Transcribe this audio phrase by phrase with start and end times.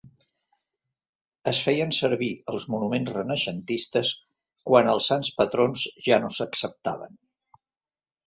[1.49, 4.15] Es feien servir als monuments renaixentistes
[4.71, 7.13] quan els sants patrons ja no s'acceptaven.